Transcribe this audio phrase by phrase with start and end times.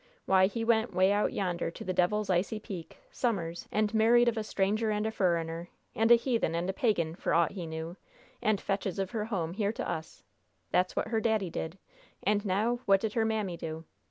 [0.25, 4.35] Why, he went 'way out yonder to the Devil's Icy Peak, summers, and married of
[4.35, 7.97] a stranger and a furriner, and a heathen and a pagan, for aught he knew!
[8.41, 10.23] and fetches of her home here to us!
[10.71, 11.77] That's what her daddy did!
[12.23, 13.85] And now, what did her mammy do?